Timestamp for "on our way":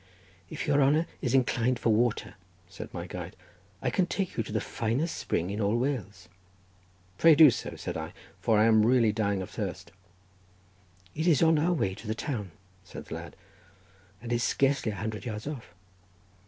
11.43-11.93